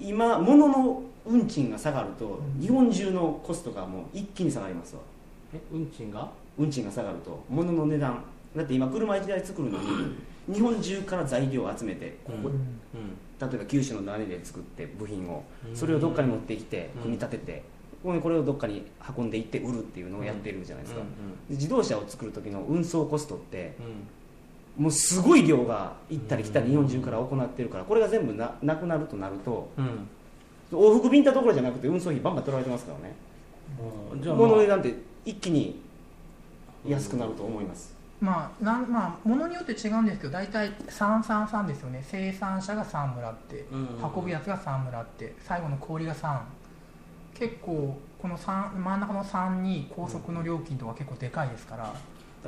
[0.00, 2.60] 今物の運賃が下がるとうん。
[2.60, 5.02] 日本中のコストがもう一気に下がりますわ
[5.54, 8.22] え運賃が運賃が下がると物の値段
[8.56, 9.86] だって今車1台作るのに
[10.52, 12.78] 日本中から材料を集めてここうん。
[13.40, 17.02] 例えば九州の何で作って部品をうんそれをどっかに持ってきてうん。
[17.02, 17.73] 組み立てて
[18.04, 18.84] ここにこれをどっかに
[19.16, 21.00] 運んでいって売るっていうのをやってるじゃないですか。
[21.00, 21.08] うん
[21.48, 23.74] で自動車を作る時の運送コストって
[24.76, 24.84] うん。
[24.84, 29.70] もうすごい量が行ったり来たり日本中から行ってるからこれが全部ななくなるとなると
[30.70, 33.14] 往復便ったところじゃなくて運送費バンバン取られてますからね。
[34.12, 34.22] うん。
[34.22, 34.46] じゃあ、まあ。
[34.48, 35.80] 物の値段って一気に
[36.86, 37.94] 安くなると思います。
[38.20, 42.04] まあなんまあ物によって違うんですけど大体333ですよね。
[42.06, 46.40] 生産者が3村ってうん運ぶやつが3村って最後の氷が3
[47.34, 51.92] 結構この3真ん中の3に高速の料金とか結構でかいですから、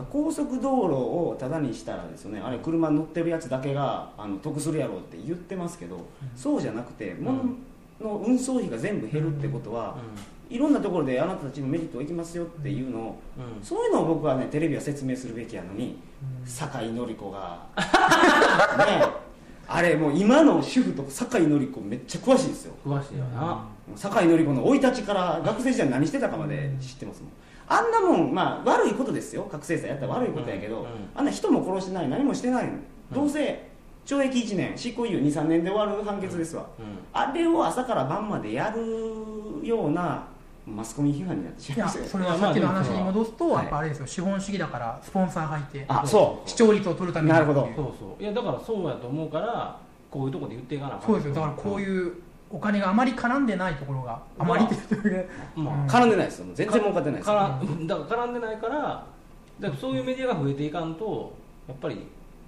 [0.04, 7.42] 高速道路をタダにしたらですよねあれ車に乗ってるやつだけがあの得するやろうって言ってますけど、そうじゃなくて物
[8.00, 9.96] の運送費が全部減るってことは、
[10.48, 13.58] いろんなところであなたたちのメリットがいきますよっていうのを、うん。
[13.58, 13.64] うん。
[13.64, 15.98] そういうのを僕はねテレビは説明するべきやのに
[16.44, 17.66] 酒井紀子が
[18.78, 19.06] ね
[19.66, 22.74] あれもう今の主婦と酒井紀子めっちゃ詳しいですよ。
[22.84, 27.30] 詳しいよな、酒井紀子の生い立ちから学生時代何してたかまで知ってますもん。
[27.68, 29.42] あんなもんまあ悪いことですよ。
[29.50, 32.72] 覚醒剤やったら悪いことやけど、うんうんあんな人も殺してない何もしてないの、
[33.12, 33.68] どうせ
[34.04, 36.84] 懲役1年執行猶予23年で終わる判決ですわ、うん。
[37.12, 40.28] あれを朝から晩までやるような
[40.66, 42.04] マスコミ批判になってしまいますよ。
[42.04, 46.48] それはさっきの話に戻すとはいやっぱあれですよ資本主義だからスポンサーがいてあそう。
[46.48, 47.68] 視聴率を取るためになるほど。
[47.74, 48.22] そうそう。
[48.22, 49.76] いやだからそうやと思うから
[50.10, 51.06] こういうところで言っていかなあかん。
[51.06, 51.34] そうですよ。
[51.34, 52.12] だからこういう
[52.50, 55.86] お金があまり絡んでないところがあまりって言ってるまあ、うん。
[55.86, 56.46] 絡んでないですよ。
[56.54, 57.34] 全然儲かってないですよ。
[57.34, 61.34] からだから絡んでないからだからそういうメディアが増えていかんと
[61.66, 61.96] やっぱり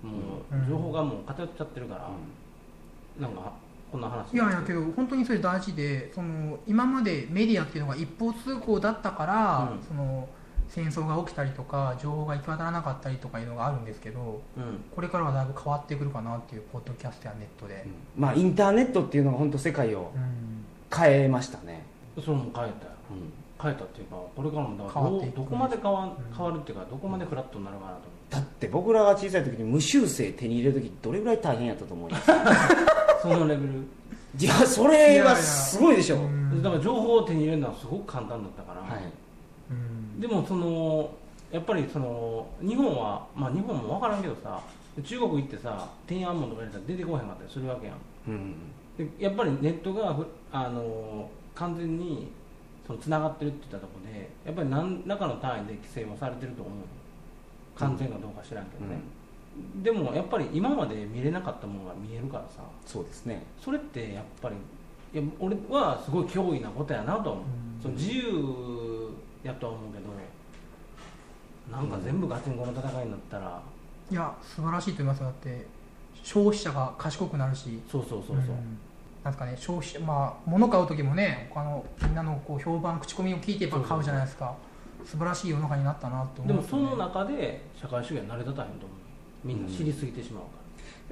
[0.03, 0.13] も
[0.53, 0.65] うん。
[0.65, 2.09] う情報がもう偏っちゃってるから、
[3.19, 3.53] なんか
[3.91, 4.33] こんな話。
[4.35, 9.83] いやいやけど本当にそれ大事でその今までメディアっていうのが一方通行だったから、うん。
[9.87, 10.29] その
[10.71, 14.85] 戦争が起きたりとか情報が行き渡らなかったりとかいうのがあるんですけどうん。
[14.95, 18.23] これからはだいぶ変わってくるかなっていうポッドキャストやネットで、うん。
[18.23, 20.65] まあインターネットっていうのが本当世界をうん。
[20.97, 21.85] 変えましたね、
[22.17, 22.73] それも変えたよ。
[23.61, 26.37] 変えたっていうかこれからもだからど変わっていうくどこまで変わうん。
[26.37, 27.99] 変わるっていうかどこまでフラットになるかなと
[28.31, 32.45] だって僕らが小さい時に無修正手に入れる時どれぐらい大変やったと思います思う
[33.23, 33.87] そのレベル。
[34.39, 36.17] いやそれはすごいでしょ。
[36.17, 36.63] うん。
[36.63, 39.03] だから情報を手に入れるのはすごく簡単だったから、はい。
[39.03, 39.13] うん
[40.19, 41.11] でもその
[41.51, 44.61] やっぱりその日本はまあ日本も分からんけどさ
[45.03, 47.97] 中国行ってさ天安門とか入れたら出てこへんかったりするわけやん。
[48.29, 48.55] うん。
[48.99, 52.33] でやっぱりネットがふあの完全に
[52.87, 56.75] その繋がってるって言ったところでやっぱり何らかの単位で規制はされてると思う。
[57.77, 58.99] 完全かどうか知らんけどね、
[59.85, 62.65] でもやっぱり今まで見れなかったものが見えるからさ。
[62.85, 63.45] そうですね。
[63.61, 64.57] それってやっぱり
[65.15, 67.83] いや俺はすごい脅威なことやなと思う、うん。
[67.83, 68.98] その自由
[69.43, 70.09] やとは思うけど
[71.71, 73.63] なんか全部ガチンコの戦いになったら、
[74.11, 75.27] いや素晴らしいと思いますよ。
[75.27, 75.67] だって
[76.23, 77.81] 消費者が賢くなるし。
[77.91, 78.79] そうそうそうそう、ん。
[79.23, 84.55] なんですかね消費者まあ物買う時もね他のみんなのこう評判口コミを聞いてやっぱ買うじゃないですか。
[85.05, 86.57] 素晴らしい世の中になったなと思でう。
[86.57, 88.99] ねもその中で社会主義は成り立たへんと思う。
[89.45, 90.49] みんな知りすぎてしまうか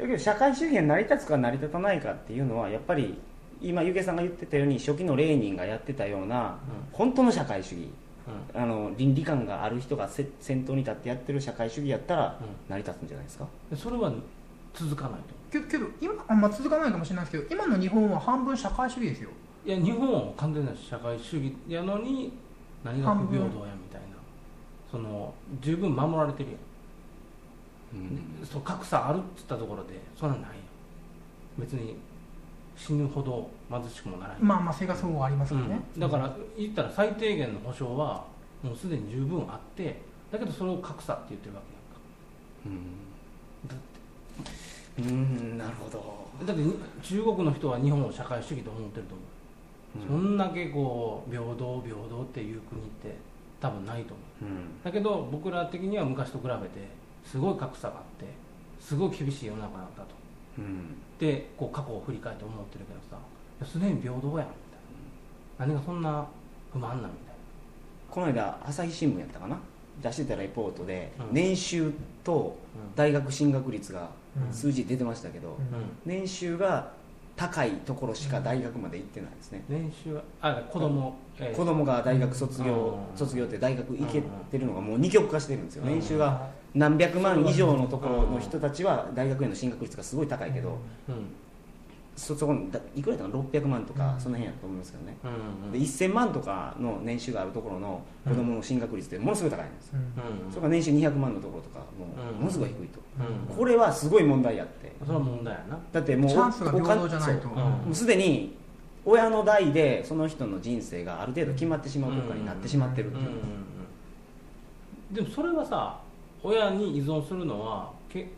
[0.03, 3.19] だけど社会主義が成り立つか成り立たないかっていうのはやっぱり
[3.63, 6.59] 今ゆげさんが言ってたように初期のレーニンがやってたような
[6.93, 7.83] 本当の社会主義。
[7.83, 8.06] ら、うん
[8.55, 12.47] あの倫理観がある人がせ先頭に立ってやってる社会主義やったらうん。
[12.69, 14.13] 成り立つんじゃないですか、でそれは
[14.75, 15.61] 続かないと。
[15.61, 19.31] けけど今あんま続かないかもしれないですけど今の日本は半分社会主義ですよ。
[19.65, 22.33] いや日本は完全な社会主義やのに
[22.85, 24.17] 何が不平等やみたいな。
[24.91, 26.57] その十分守られてるや
[27.99, 28.03] ん。
[28.41, 28.47] うん。
[28.47, 30.57] そう格差あるっつったところでそんなんないよ
[31.59, 31.97] 別に
[32.77, 36.01] 死ぬほど貧しくもならない、まあまあ生活保護はありますよね、うん。
[36.01, 38.25] だから言ったら最低限の保障は
[38.63, 41.63] もうすでに十分あってだけどそれを格差って言ってるわ
[42.67, 43.75] けやんか。
[43.75, 43.77] だ
[44.99, 45.11] うんう
[45.55, 46.27] んなるほど。
[46.47, 53.17] だってに中国の人は日本を社会主義と思ってると思う、そんだけこう平等平等っていう国って
[53.61, 54.45] 多分ないと思う。
[54.45, 54.83] うん。
[54.83, 56.89] だけど僕ら的には昔と比べて
[57.25, 58.27] すごい格差があって
[58.81, 60.15] すごい厳しい世の中なんだと。
[60.59, 65.67] うんでこう過去を振り返って思ってるけどさすでに平等やんみたいな。
[65.67, 66.27] 何がそんな
[66.73, 67.35] 不満なんみたい
[68.11, 69.59] この間朝日新聞やったかな？
[70.03, 71.35] 出してたレポートで、うん。
[71.35, 72.59] 年収と
[72.95, 74.53] 大学進学率がうん。
[74.53, 75.57] 数字出てましたけど、
[76.05, 76.93] 年収が
[77.35, 81.57] 高いところしか大学まで行ってないですね、年収はあ子供、えー。
[81.57, 83.17] 子供が大学卒業、うん。
[83.17, 85.89] 卒業って大学行けてるのがもう二極化してるんですよ、うん。
[85.89, 91.15] 年収が何百万以上のところの人たちは大学への進学率がすごい高いけど、うん
[92.17, 94.21] そそこのだいくらだったかな？600万とかうん。
[94.23, 102.39] その辺やと思いますけどね、うんで1000万とかの年収があるところの子供の進学率ってものすごい高いんですよ、うんうんそれが年収200万のところとかもうん。
[102.39, 103.01] うものすごい低いと、
[103.51, 103.55] うん。
[103.55, 104.93] これはすごい問題やって。
[105.05, 105.79] それは問題やな。
[105.93, 107.49] だってもうチャンスが平等じゃないと。
[107.49, 108.57] もうすでに
[109.05, 113.31] 親の代でその人の人生がある程度決まってしまうとかになってしまってるっていう、
[115.13, 116.01] でもそれはさ
[116.47, 118.29] 親に依存するのはけ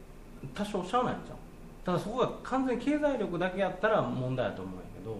[0.55, 1.37] 多少しゃあないんじゃん
[1.85, 5.17] ただそこが完全に経済力だけやったら問題やと思うんやけど。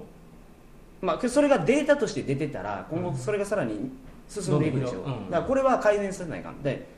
[1.01, 3.93] まあ、それがデータとして出てたら今後それがさらに
[4.29, 5.31] 進んでいくでしょう、ん。
[5.31, 6.61] だからこれは改善させないかん。
[6.63, 6.89] で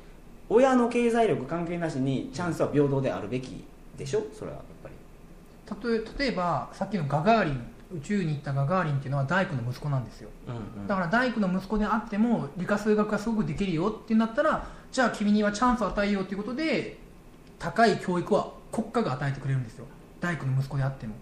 [0.49, 3.63] 親の経済力関係なしにチャンスは平等であるべき
[3.99, 4.23] でしょ？
[4.33, 5.91] それはやっぱり。
[5.91, 7.61] 例え例えばさっきのガガーリン
[7.99, 10.31] 宇宙に行ったガガーリンっていうのは大工の息子なんですよ。
[10.49, 10.87] うんうん。
[10.87, 16.99] だから大工の息子であっても理科数学がすごくできるよってなったらじゃあ君にはチャンスを与えようということで
[17.59, 19.87] 高い教育は国家が与えてくれるんですよ。
[20.21, 21.15] 大工の息子であっても。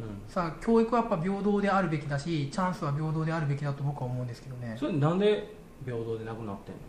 [0.00, 0.06] うん。
[0.28, 4.76] さあ教育はやっぱ平等であるべきだしチャンスは平等であるべきだと僕は思うんですけどね。
[4.78, 5.54] それなんで
[5.84, 6.80] 平等でなくなってんの？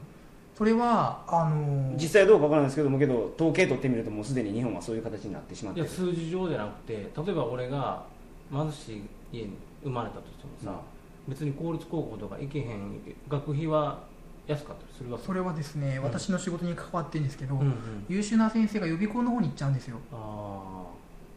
[0.56, 5.88] それはあのー実際どうかわからないですけどもけど統計取ってみるともうすでに日本はそういう形になってしまっいてる。
[5.88, 8.04] や数字上じゃなくて例えば俺が
[8.52, 9.50] 貧しい家に
[9.84, 10.82] 生まれたとしてもさ、
[11.28, 14.00] 別に公立高校とか行けへん学費は
[14.48, 15.26] 安かったりするわけ？
[15.26, 16.04] それはですね、うん。
[16.04, 17.76] 私の仕事に関わってるんですけど、うんうん。
[18.08, 19.98] 優秀な先生が予備校の方に行っちゃうんですよ。
[20.12, 20.86] あ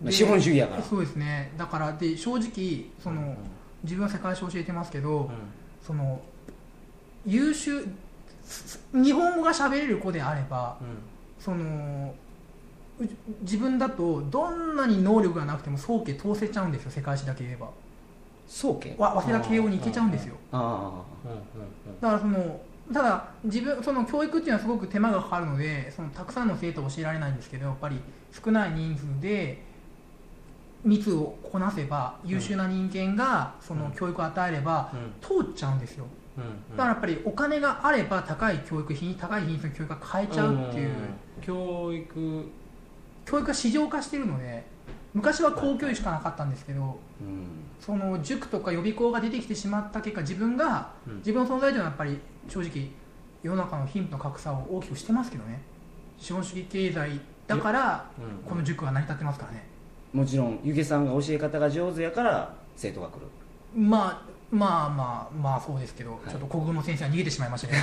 [0.03, 0.83] まあ資本主義やから。
[0.83, 1.53] そうですね。
[1.59, 3.37] だからで正直その、うん
[3.83, 5.35] 自分は世界史を教えてますけど、あ
[5.83, 6.21] その
[7.25, 7.87] 優秀
[8.45, 10.87] す日本語が喋れる子であればうん。
[10.89, 10.97] うん
[11.41, 12.15] その
[13.01, 13.09] う
[13.41, 16.91] 自分だとどんなに能力がなくても早期通せちゃうんですよ。
[16.91, 17.71] 世界史だけ言えば。
[18.47, 20.35] 総計わ早稲田慶応に行けちゃうんですよ。
[20.53, 21.07] だか
[22.03, 22.61] らその
[22.93, 28.01] ただ自分その教育っていうのはすごく手間がかかるのでそのたくさんの生徒を教えられないんですけどやっぱり
[28.33, 29.63] 少ない人数で
[30.85, 35.45] 密をこなせば優秀な人間がその教育を与えればうん。
[35.45, 36.07] 通っちゃうんですよ。
[36.39, 36.45] うん。
[36.45, 36.77] うん。
[36.77, 40.93] だからやっぱりお金があれば高い教育費高い品質の教育が買えちゃうっていう、ん。
[41.43, 42.51] 教育
[43.27, 44.65] 教育が市場化してるので
[45.15, 46.87] 昔は公教育しかなかったんですけどあ
[47.21, 47.47] うん。
[47.81, 51.17] その塾とか予備校が出てきてしまった結果自分がうん。
[51.19, 52.19] 自分の存在というのはやっぱり
[52.49, 52.89] 正直
[53.43, 55.61] 世の中の貧富の格差を大きくしてますけどね。
[56.19, 58.49] 資本主義経済だからうん。
[58.49, 59.67] この塾は成り立ってますからね。
[60.13, 63.27] もちろんゆげさんが教え方が上手やから生徒が来る。
[63.75, 66.29] まあまあまあまあそうですけど、い。
[66.29, 67.75] ちょっと国語の先生は逃げてしまいましたけ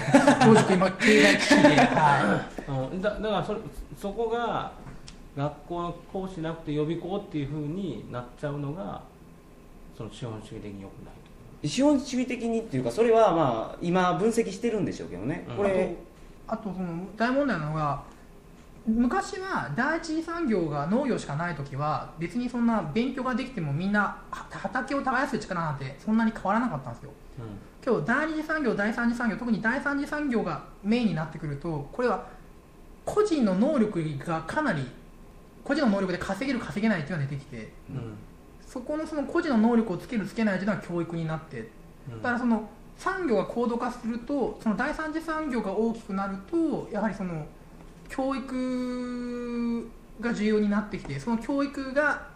[0.46, 2.46] ど 正直今経済危機で、は
[2.92, 3.02] うん。
[3.02, 3.60] だだからそれ
[3.98, 4.72] そこが
[5.38, 9.04] 学校の講師なくて予備校っていうふうになっちゃうのが
[9.96, 11.14] その資本主義的に良くない
[11.62, 11.68] と。
[11.68, 15.58] 資本主義的にっていうかそれはまあ今分析してるんでしょうけどね、うん。
[15.58, 15.96] これい、
[16.48, 18.04] あとその大問題なのが
[18.88, 27.12] 昔は第一次産業が農業しかない時は別にそんな勉強ができてもみんなは畑を耕す力なんてそんなに変わらなかったんですよ。
[27.86, 32.28] 今日第二次産業第三次産業特に第三次産業がメインになってくるとこれは
[33.06, 34.84] 個人の能力がかなり
[35.68, 38.18] 個人の能力で稼げる稼げないっていうのが出てきてうん。
[38.66, 41.70] そこのその個人の能力をつけるつけないというのは教育になって
[42.10, 42.22] うん。
[42.22, 47.46] だからその産業が高度化するとその第三次産業が大きくなるとやはりその
[48.10, 49.90] 教育
[50.22, 52.28] が重要になってきてその教育が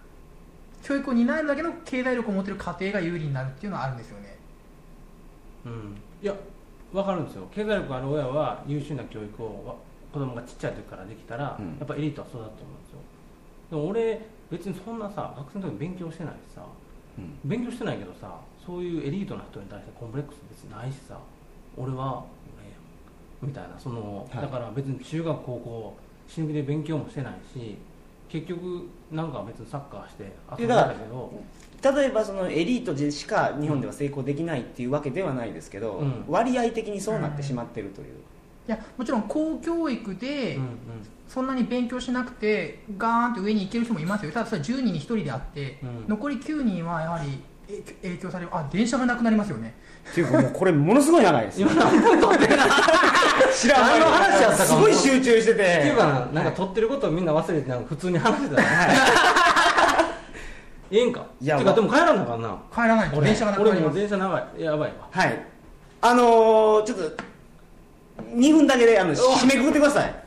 [0.84, 4.38] 教育を担えるだけの経済力を持っている家庭が有利になるっていうのはあるんですよね。
[5.66, 5.98] うん。
[6.22, 6.34] いや
[6.92, 7.48] 分かるんですよ。
[7.54, 9.76] 経済力ある親は優秀な教育をわ
[10.12, 11.78] 子供がちっちゃい時からできたら、うん。
[11.80, 12.52] やっぱエリートは育つと思う。
[12.52, 12.81] ん
[13.72, 16.62] でも俺別にそんなさ学生の時勉強してないしさ。
[17.18, 17.50] うん。
[17.50, 21.18] 勉強してないけどさそういうエリートな人に対してコンプレックス別にないしさ。
[21.78, 22.24] 俺は
[22.58, 22.76] 俺や
[23.48, 23.48] ん。
[23.48, 23.80] みたいな。
[23.80, 24.42] その、はい。
[24.42, 25.98] だから別に中学高校
[26.28, 27.78] 死ぬ気で勉強もしてないし
[28.30, 31.32] 結局なんか別にサッカーして遊んでたけど。
[31.82, 36.26] 例えばそのエリートでしか日本では成功できないっていうわけではないですけど、うん。
[36.28, 38.08] 割合的にそうなってしまってるという、
[38.68, 40.70] いやもちろん公教育でうんうん
[41.32, 44.34] そんなに勉強しなくてガーンと上に行ける人もいますよ。
[44.34, 46.06] ただそれは10人に1人であって、うん。
[46.10, 48.50] 残り9人はやはり影響影響される。
[48.52, 49.74] あ電車がなくなりますよね。
[50.12, 51.62] っていうかもうこれものすごい長いです。
[51.62, 52.58] よ今何も撮ってない
[53.58, 55.64] 知らない話やったかすごい集中してて。
[55.64, 58.68] っていうかななんか撮ってることをみんな忘れてなんか普通に話してたね。
[60.92, 61.26] ええんか？
[61.40, 62.58] いやてかでも帰らなあかんな。
[62.76, 63.98] 帰らないと俺電車がなくな俺もります。
[64.00, 64.44] 電車長い。
[64.62, 64.96] やばいわ。
[65.10, 65.46] はい。
[66.02, 67.24] あのー、ちょっと
[68.36, 70.21] 2分だけであの締めくくってください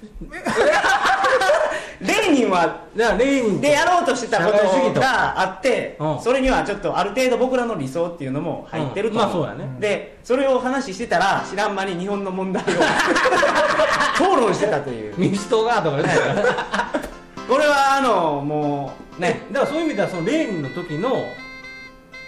[2.00, 5.00] レーニンはレーニンでやろうとしてたことと。
[5.00, 6.20] があって、うん。
[6.20, 9.46] それにはちょっとある程度僕らの理想っていうのも入ってると思う、うん。
[9.46, 9.76] まあそうやね。
[9.80, 12.66] でそれを話してたら知らん間に日本の問題を
[14.14, 15.14] 討論してたという。
[15.16, 16.44] 民主党がとか言ってたから
[17.48, 19.46] これはあのもうね。
[19.50, 21.24] だからそういう意味ではそのレーニンの時の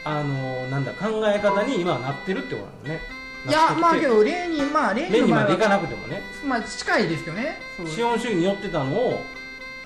[0.05, 6.23] あのなんだ考え方に今はなってるってことなのねいやまあけどどレーニンまあレーレーニンの場合ニンまで行かはなくてもね。
[6.47, 7.27] まあ近いです。
[7.27, 9.25] よね資本主義によってたのを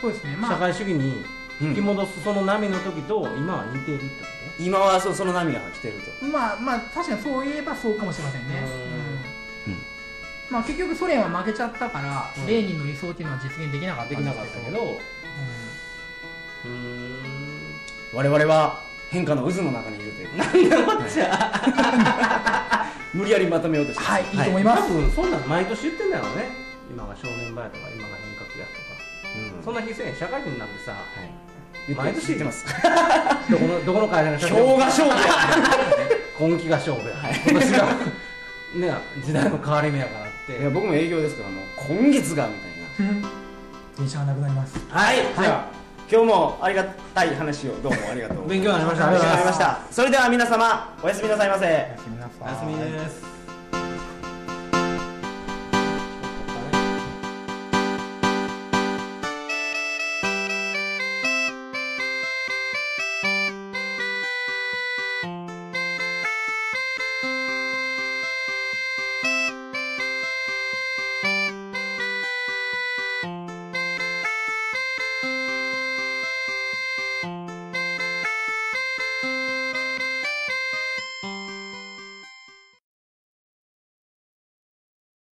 [0.00, 0.36] そうですね。
[0.36, 1.24] ま社あ会主義に
[1.60, 4.10] 引き戻すその波の時と今は似てるってこ
[4.58, 6.24] 今はそうその波が来てると。
[6.26, 8.64] まあまあ確かにそう言えばそうかもしれませんね。
[9.66, 9.72] うん。
[9.72, 9.78] うん。
[10.50, 12.46] まあ結局ソ連は負けちゃったから、うん。
[12.46, 14.98] レーニンの理想っていうのは実現できなかったんとでたけど。
[16.64, 17.80] うーん。
[18.12, 20.36] 我々は変化の渦の中にいるという。
[20.36, 22.70] なんだこっちゃ
[23.14, 24.04] 無理やりまとめようとして。
[24.04, 24.26] はいい。
[24.26, 26.50] いと思います、多分そんなの毎年言ってんだろうね。
[26.90, 28.94] 今が正念場やとか今が変革やとか。
[29.56, 29.64] うん。
[29.64, 31.94] そんな非正社会人になってさはい。
[31.94, 32.66] 毎年言ってます。
[33.50, 35.34] どこのどこの会社の社今日が勝負や。
[36.38, 37.14] 今期が勝負や、
[37.46, 37.86] 今年が
[38.74, 38.94] ね
[39.24, 40.60] 時代の変わり目やからって。
[40.60, 41.64] いや僕も営業ですからもう
[42.00, 43.28] 今月がみたいな。
[43.96, 44.76] 電車がなくなります。
[44.88, 45.83] はい、じゃあ
[46.14, 49.08] 今日もありがたい話をどうもありがとうござい勉強になりました。
[49.08, 49.80] ありがとうございました。
[49.90, 51.66] それでは皆様おやすみなさいませ。
[51.66, 52.30] おやすみなさい。
[52.40, 53.33] おやすみです